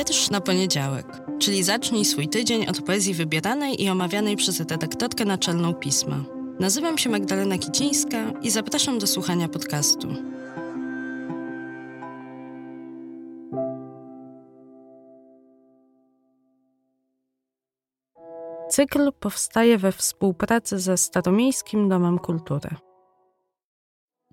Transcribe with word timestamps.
Wiersz 0.00 0.30
na 0.30 0.40
poniedziałek, 0.40 1.06
czyli 1.38 1.62
zacznij 1.62 2.04
swój 2.04 2.28
tydzień 2.28 2.66
od 2.66 2.82
poezji 2.82 3.14
wybieranej 3.14 3.82
i 3.82 3.88
omawianej 3.88 4.36
przez 4.36 4.60
redaktorkę 4.60 5.24
naczelną 5.24 5.74
pisma. 5.74 6.24
Nazywam 6.60 6.98
się 6.98 7.10
Magdalena 7.10 7.58
Kicińska 7.58 8.32
i 8.42 8.50
zapraszam 8.50 8.98
do 8.98 9.06
słuchania 9.06 9.48
podcastu. 9.48 10.08
Cykl 18.70 19.12
powstaje 19.20 19.78
we 19.78 19.92
współpracy 19.92 20.78
ze 20.78 20.96
Staromiejskim 20.96 21.88
Domem 21.88 22.18
Kultury. 22.18 22.89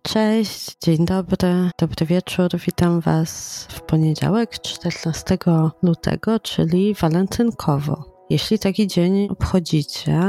Cześć, 0.07 0.77
dzień 0.83 1.05
dobry, 1.05 1.69
dobry 1.79 2.05
wieczór. 2.05 2.49
Witam 2.65 3.01
Was 3.01 3.63
w 3.69 3.81
poniedziałek 3.81 4.59
14 4.59 5.37
lutego, 5.83 6.39
czyli 6.39 6.93
walentynkowo. 6.93 8.17
Jeśli 8.29 8.59
taki 8.59 8.87
dzień 8.87 9.27
obchodzicie, 9.29 10.21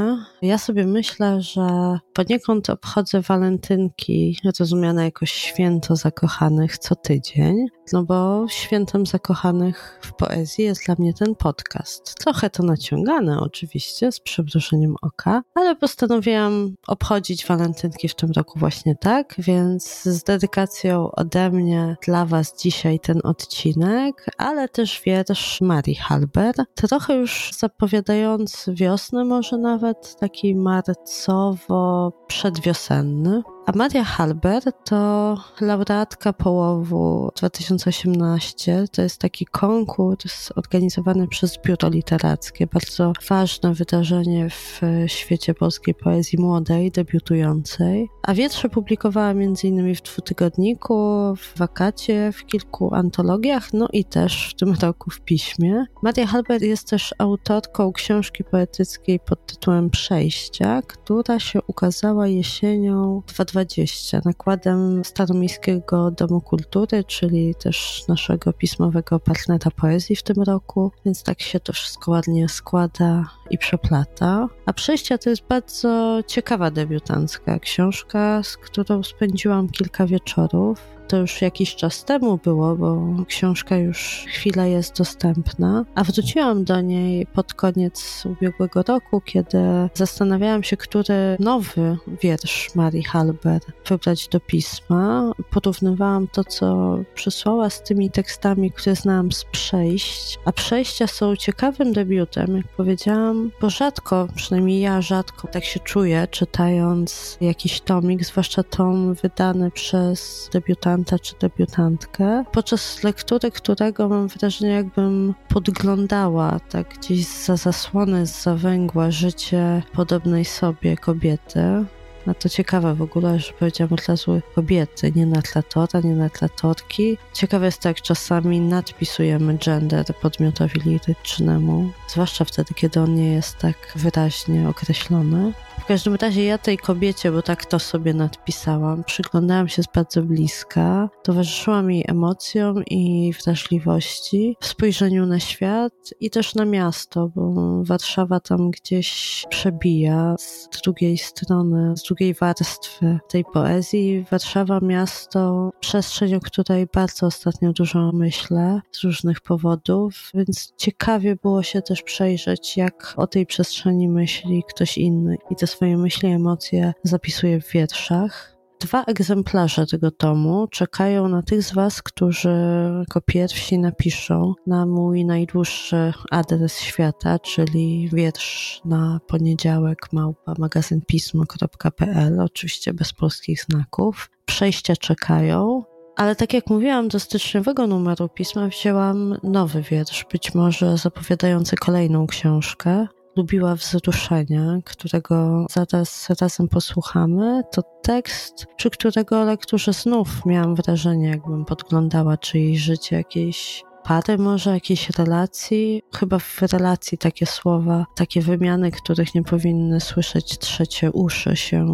ja 0.42 0.58
sobie 0.58 0.86
myślę, 0.86 1.42
że 1.42 1.98
poniekąd 2.14 2.70
obchodzę 2.70 3.20
walentynki, 3.20 4.38
rozumiane 4.60 5.04
jako 5.04 5.26
święto 5.26 5.96
zakochanych 5.96 6.78
co 6.78 6.96
tydzień, 6.96 7.66
no 7.92 8.02
bo 8.02 8.46
świętem 8.48 9.06
zakochanych 9.06 9.98
w 10.02 10.12
poezji 10.12 10.64
jest 10.64 10.86
dla 10.86 10.94
mnie 10.98 11.14
ten 11.14 11.34
podcast. 11.34 12.14
Trochę 12.14 12.50
to 12.50 12.62
naciągane 12.62 13.40
oczywiście, 13.40 14.12
z 14.12 14.20
przymrużeniem 14.20 14.96
oka, 15.02 15.42
ale 15.54 15.76
postanowiłam 15.76 16.74
obchodzić 16.86 17.46
walentynki 17.46 18.08
w 18.08 18.14
tym 18.14 18.30
roku 18.36 18.58
właśnie 18.58 18.96
tak, 18.96 19.34
więc 19.38 20.02
z 20.02 20.22
dedykacją 20.22 21.10
ode 21.12 21.50
mnie 21.50 21.96
dla 22.06 22.26
Was 22.26 22.62
dzisiaj 22.62 23.00
ten 23.00 23.20
odcinek, 23.24 24.26
ale 24.38 24.68
też 24.68 25.02
wiersz 25.04 25.60
Marii 25.60 25.94
Halber, 25.94 26.54
trochę 26.74 27.14
już 27.14 27.50
zapowiadający 27.58 28.74
wiosnę 28.74 29.24
może 29.24 29.58
nawet, 29.58 30.16
taki 30.20 30.56
marcowo-przedwiosenny. 30.56 33.42
A 33.46 33.57
Maria 33.74 34.04
Halber 34.04 34.62
to 34.84 35.36
laureatka 35.60 36.32
połowu 36.32 37.30
2018. 37.36 38.84
To 38.92 39.02
jest 39.02 39.20
taki 39.20 39.46
konkurs 39.46 40.52
organizowany 40.56 41.28
przez 41.28 41.58
Biuro 41.66 41.88
Literackie. 41.88 42.66
Bardzo 42.66 43.12
ważne 43.28 43.74
wydarzenie 43.74 44.50
w 44.50 44.80
świecie 45.06 45.54
polskiej 45.54 45.94
poezji 45.94 46.38
młodej, 46.38 46.90
debiutującej. 46.90 48.08
A 48.22 48.34
wiersze 48.34 48.68
publikowała 48.68 49.30
m.in. 49.30 49.94
w 49.94 50.02
dwutygodniku, 50.02 50.94
w 51.36 51.58
wakacie, 51.58 52.32
w 52.32 52.46
kilku 52.46 52.94
antologiach, 52.94 53.72
no 53.72 53.88
i 53.92 54.04
też 54.04 54.50
w 54.50 54.54
tym 54.54 54.74
roku 54.82 55.10
w 55.10 55.20
piśmie. 55.20 55.84
Maria 56.02 56.26
Halber 56.26 56.62
jest 56.62 56.90
też 56.90 57.14
autorką 57.18 57.92
książki 57.92 58.44
poetyckiej 58.44 59.20
pod 59.20 59.46
tytułem 59.46 59.90
Przejścia, 59.90 60.82
która 60.82 61.38
się 61.38 61.60
ukazała 61.66 62.26
jesienią 62.26 63.22
2020 63.26 63.57
20 63.64 64.20
nakładem 64.24 65.04
Staromiejskiego 65.04 66.10
Domu 66.10 66.40
Kultury, 66.40 67.04
czyli 67.04 67.54
też 67.54 68.04
naszego 68.08 68.52
pismowego 68.52 69.20
partnera 69.20 69.70
poezji 69.76 70.16
w 70.16 70.22
tym 70.22 70.42
roku, 70.42 70.92
więc 71.04 71.22
tak 71.22 71.42
się 71.42 71.60
to 71.60 71.72
wszystko 71.72 72.10
ładnie 72.10 72.48
składa 72.48 73.24
i 73.50 73.58
przeplata. 73.58 74.48
A 74.66 74.72
Przejścia 74.72 75.18
to 75.18 75.30
jest 75.30 75.42
bardzo 75.48 76.20
ciekawa 76.26 76.70
debiutancka 76.70 77.58
książka, 77.58 78.42
z 78.42 78.56
którą 78.56 79.02
spędziłam 79.02 79.68
kilka 79.68 80.06
wieczorów 80.06 80.97
to 81.08 81.16
już 81.16 81.42
jakiś 81.42 81.74
czas 81.74 82.04
temu 82.04 82.38
było, 82.44 82.76
bo 82.76 83.06
książka 83.26 83.76
już 83.76 84.24
chwilę 84.28 84.70
jest 84.70 84.98
dostępna, 84.98 85.84
a 85.94 86.04
wróciłam 86.04 86.64
do 86.64 86.80
niej 86.80 87.26
pod 87.26 87.54
koniec 87.54 88.26
ubiegłego 88.26 88.82
roku, 88.82 89.20
kiedy 89.20 89.58
zastanawiałam 89.94 90.62
się, 90.62 90.76
który 90.76 91.36
nowy 91.40 91.98
wiersz 92.22 92.74
Marii 92.74 93.02
Halber 93.02 93.60
wybrać 93.88 94.28
do 94.28 94.40
pisma. 94.40 95.32
Porównywałam 95.50 96.28
to, 96.28 96.44
co 96.44 96.98
przysłała 97.14 97.70
z 97.70 97.82
tymi 97.82 98.10
tekstami, 98.10 98.72
które 98.72 98.96
znałam 98.96 99.32
z 99.32 99.44
przejść, 99.44 100.38
a 100.44 100.52
przejścia 100.52 101.06
są 101.06 101.36
ciekawym 101.36 101.92
debiutem, 101.92 102.56
jak 102.56 102.68
powiedziałam, 102.68 103.50
bo 103.60 103.70
rzadko, 103.70 104.28
przynajmniej 104.34 104.80
ja 104.80 105.02
rzadko 105.02 105.48
tak 105.48 105.64
się 105.64 105.80
czuję, 105.80 106.28
czytając 106.30 107.38
jakiś 107.40 107.80
tomik, 107.80 108.24
zwłaszcza 108.24 108.62
tom 108.62 109.14
wydany 109.14 109.70
przez 109.70 110.50
debiutantów 110.52 110.97
debiutanta 110.98 111.18
czy 111.18 111.34
debiutantkę, 111.40 112.44
podczas 112.52 113.02
lektury 113.04 113.50
którego 113.50 114.08
mam 114.08 114.28
wrażenie, 114.28 114.72
jakbym 114.72 115.34
podglądała 115.48 116.60
tak 116.60 116.98
gdzieś 116.98 117.26
za 117.26 117.56
zasłony, 117.56 118.26
za 118.26 118.54
węgła 118.54 119.10
życie 119.10 119.82
podobnej 119.92 120.44
sobie 120.44 120.96
kobiety. 120.96 121.84
A 122.26 122.34
to 122.34 122.48
ciekawe 122.48 122.94
w 122.94 123.02
ogóle, 123.02 123.38
że 123.38 123.52
powiedziałam 123.52 123.92
od 123.92 124.06
razu 124.06 124.40
kobiety, 124.54 125.12
nie 125.16 125.26
narratora, 125.26 126.00
nie 126.04 126.14
narratorki. 126.14 127.18
Ciekawe 127.32 127.66
jest 127.66 127.80
tak, 127.80 128.02
czasami 128.02 128.60
nadpisujemy 128.60 129.58
gender 129.58 130.04
podmiotowi 130.22 130.80
lirycznemu, 130.80 131.90
zwłaszcza 132.08 132.44
wtedy, 132.44 132.74
kiedy 132.74 133.00
on 133.00 133.14
nie 133.14 133.32
jest 133.32 133.58
tak 133.58 133.76
wyraźnie 133.96 134.68
określony. 134.68 135.52
Każdym 135.88 136.14
razie 136.14 136.44
ja 136.44 136.58
tej 136.58 136.78
kobiecie, 136.78 137.32
bo 137.32 137.42
tak 137.42 137.66
to 137.66 137.78
sobie 137.78 138.14
nadpisałam, 138.14 139.04
przyglądałam 139.04 139.68
się 139.68 139.82
z 139.82 139.86
bardzo 139.94 140.22
bliska, 140.22 141.08
towarzyszyłam 141.22 141.90
jej 141.90 142.04
emocjom 142.08 142.84
i 142.84 143.32
wrażliwości 143.44 144.56
w 144.60 144.66
spojrzeniu 144.66 145.26
na 145.26 145.40
świat 145.40 145.92
i 146.20 146.30
też 146.30 146.54
na 146.54 146.64
miasto, 146.64 147.30
bo 147.34 147.52
Warszawa 147.84 148.40
tam 148.40 148.70
gdzieś 148.70 149.44
przebija 149.48 150.36
z 150.38 150.68
drugiej 150.84 151.18
strony, 151.18 151.96
z 151.96 152.02
drugiej 152.02 152.34
warstwy 152.34 153.18
tej 153.28 153.44
poezji. 153.52 154.24
Warszawa, 154.30 154.80
miasto, 154.80 155.70
przestrzeń, 155.80 156.34
o 156.34 156.40
której 156.40 156.86
bardzo 156.94 157.26
ostatnio 157.26 157.72
dużo 157.72 158.12
myślę 158.12 158.80
z 158.92 159.04
różnych 159.04 159.40
powodów, 159.40 160.30
więc 160.34 160.72
ciekawie 160.76 161.36
było 161.36 161.62
się 161.62 161.82
też 161.82 162.02
przejrzeć, 162.02 162.76
jak 162.76 163.14
o 163.16 163.26
tej 163.26 163.46
przestrzeni 163.46 164.08
myśli 164.08 164.62
ktoś 164.68 164.98
inny 164.98 165.36
i 165.50 165.56
te 165.56 165.66
swoje 165.78 165.96
myśli, 165.96 166.28
emocje 166.28 166.92
zapisuje 167.02 167.60
w 167.60 167.70
wierszach. 167.70 168.56
Dwa 168.80 169.04
egzemplarze 169.04 169.86
tego 169.86 170.10
tomu 170.10 170.68
czekają 170.68 171.28
na 171.28 171.42
tych 171.42 171.62
z 171.62 171.74
Was, 171.74 172.02
którzy 172.02 172.54
jako 172.98 173.20
pierwsi 173.20 173.78
napiszą 173.78 174.54
na 174.66 174.86
mój 174.86 175.24
najdłuższy 175.24 176.12
adres 176.30 176.80
świata, 176.80 177.38
czyli 177.38 178.08
wiersz 178.12 178.80
na 178.84 179.20
poniedziałek 179.26 180.12
małpa 180.12 180.54
magazynpismo.pl, 180.58 182.40
oczywiście 182.40 182.94
bez 182.94 183.12
polskich 183.12 183.64
znaków. 183.64 184.30
Przejścia 184.44 184.96
czekają. 184.96 185.82
Ale 186.16 186.36
tak 186.36 186.52
jak 186.54 186.66
mówiłam, 186.70 187.08
do 187.08 187.20
styczniowego 187.20 187.86
numeru 187.86 188.28
pisma 188.28 188.68
wzięłam 188.68 189.36
nowy 189.42 189.82
wiersz, 189.82 190.26
być 190.32 190.54
może 190.54 190.96
zapowiadający 190.96 191.76
kolejną 191.76 192.26
książkę 192.26 193.06
lubiła 193.38 193.74
wzruszenia, 193.74 194.78
którego 194.84 195.66
zaraz 195.70 196.30
razem 196.40 196.68
posłuchamy, 196.68 197.62
to 197.72 197.82
tekst, 198.02 198.66
przy 198.76 198.90
którego 198.90 199.44
lekturze 199.44 199.92
znów 199.92 200.46
miałam 200.46 200.74
wrażenie, 200.74 201.28
jakbym 201.28 201.64
podglądała 201.64 202.36
czyjeś 202.36 202.78
życie, 202.78 203.16
jakieś 203.16 203.84
pary 204.08 204.38
może, 204.38 204.70
jakiejś 204.70 205.10
relacji. 205.10 206.02
Chyba 206.16 206.38
w 206.38 206.62
relacji 206.62 207.18
takie 207.18 207.46
słowa, 207.46 208.06
takie 208.14 208.40
wymiany, 208.40 208.90
których 208.90 209.34
nie 209.34 209.42
powinny 209.42 210.00
słyszeć 210.00 210.58
trzecie 210.58 211.12
uszy 211.12 211.56
się 211.56 211.86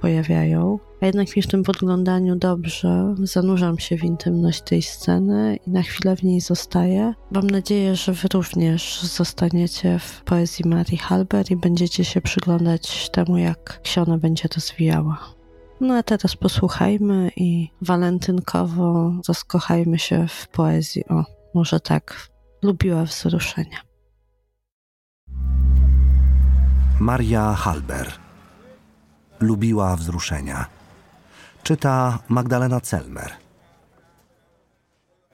pojawiają. 0.00 0.78
A 1.00 1.06
jednak 1.06 1.36
mi 1.36 1.42
w 1.42 1.46
tym 1.46 1.62
podglądaniu 1.62 2.36
dobrze, 2.36 3.14
zanurzam 3.22 3.78
się 3.78 3.96
w 3.96 4.04
intymność 4.04 4.60
tej 4.62 4.82
sceny 4.82 5.58
i 5.66 5.70
na 5.70 5.82
chwilę 5.82 6.16
w 6.16 6.22
niej 6.22 6.40
zostaję. 6.40 7.14
Mam 7.30 7.46
nadzieję, 7.46 7.96
że 7.96 8.12
wy 8.12 8.28
również 8.34 9.02
zostaniecie 9.02 9.98
w 9.98 10.22
poezji 10.22 10.68
Marii 10.68 10.98
Halber 10.98 11.50
i 11.50 11.56
będziecie 11.56 12.04
się 12.04 12.20
przyglądać 12.20 13.10
temu, 13.10 13.38
jak 13.38 13.80
się 13.84 14.02
ona 14.02 14.18
będzie 14.18 14.48
rozwijała. 14.54 15.18
No 15.80 15.94
a 15.94 16.02
teraz 16.02 16.36
posłuchajmy 16.36 17.30
i 17.36 17.68
walentynkowo 17.82 19.12
zaskochajmy 19.24 19.98
się 19.98 20.26
w 20.28 20.48
poezji. 20.48 21.04
O, 21.08 21.24
może 21.54 21.80
tak, 21.80 22.28
lubiła 22.62 23.02
wzruszenia. 23.04 23.78
Maria 27.00 27.54
Halber 27.54 28.12
lubiła 29.40 29.96
wzruszenia. 29.96 30.66
Czyta 31.62 32.18
Magdalena 32.28 32.80
Celmer. 32.80 33.32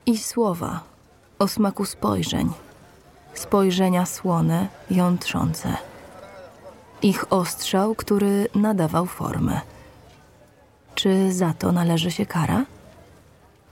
I 0.07 0.19
słowa 0.19 0.81
o 1.39 1.49
smaku 1.49 1.85
spojrzeń, 1.85 2.53
spojrzenia 3.35 4.07
słone, 4.07 4.69
jątrzące. 4.91 5.77
Ich 7.03 7.33
ostrzał, 7.33 7.95
który 7.95 8.49
nadawał 8.55 9.07
formę. 9.07 9.61
Czy 10.95 11.33
za 11.33 11.55
to 11.55 11.73
należy 11.73 12.11
się 12.11 12.27
kara? 12.27 12.65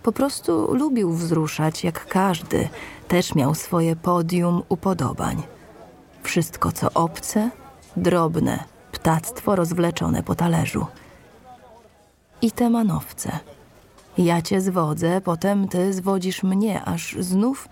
Po 0.03 0.13
prostu 0.13 0.75
lubił 0.75 1.13
wzruszać 1.13 1.85
jak 1.85 2.07
każdy. 2.07 2.69
Też 3.09 3.35
miał 3.35 3.55
swoje 3.55 3.97
podium 3.97 4.63
upodobań. 4.69 5.43
Wszystko 6.23 6.73
co 6.73 6.93
obce, 6.95 7.51
drobne, 7.97 8.65
ptactwo 8.93 9.57
rozwleczone 9.57 10.23
po 10.23 10.35
talerzu. 10.35 10.87
I 12.43 12.53
te 12.53 12.71
manowce. 12.71 13.39
Ja 14.19 14.43
cię 14.43 14.61
zwodzę, 14.61 15.21
potem 15.21 15.69
ty 15.69 15.93
zwodzisz 15.93 16.43
mnie, 16.43 16.85
aż 16.85 17.17
znów 17.21 17.69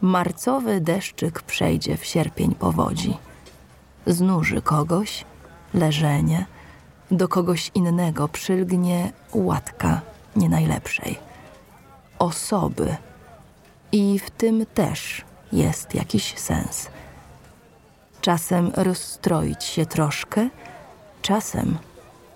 marcowy 0.00 0.80
deszczyk 0.80 1.42
przejdzie 1.42 1.96
w 1.96 2.04
sierpień 2.04 2.54
powodzi. 2.54 3.16
Znuży 4.06 4.62
kogoś, 4.62 5.24
leżenie, 5.74 6.46
do 7.10 7.28
kogoś 7.28 7.70
innego 7.74 8.28
przylgnie 8.28 9.12
łatka 9.34 10.00
nie 10.36 10.48
najlepszej. 10.48 11.27
Osoby. 12.18 12.96
I 13.92 14.18
w 14.18 14.30
tym 14.30 14.66
też 14.66 15.24
jest 15.52 15.94
jakiś 15.94 16.38
sens. 16.38 16.88
Czasem 18.20 18.72
rozstroić 18.76 19.64
się 19.64 19.86
troszkę, 19.86 20.48
czasem 21.22 21.78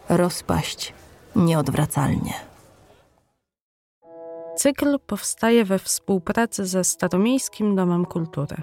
rozpaść 0.09 0.95
nieodwracalnie. 1.37 2.35
Cykl 4.57 4.99
powstaje 5.07 5.65
we 5.65 5.79
współpracy 5.79 6.67
ze 6.67 6.85
Staromiejskim 6.85 7.77
Domem 7.77 8.05
Kultury. 8.07 8.57